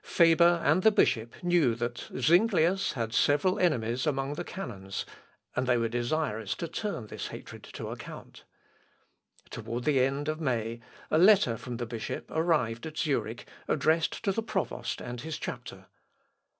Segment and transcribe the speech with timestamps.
[0.03, 5.05] Faber and the bishop knew that Zuinglius had several enemies among the canons,
[5.55, 8.43] and they were desirous to turn this hatred to account.
[9.51, 10.79] Toward the end of May,
[11.11, 15.85] a letter from the bishop arrived at Zurich addressed to the provost and his chapter.